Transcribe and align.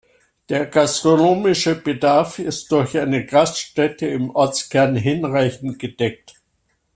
Der 0.49 0.65
gastronomische 0.65 1.75
Bedarf 1.75 2.39
ist 2.39 2.71
durch 2.71 2.97
eine 2.97 3.23
Gaststätte 3.23 4.07
im 4.07 4.31
Ortskern 4.35 4.95
hinreichend 4.95 5.77
gedeckt. 5.77 6.41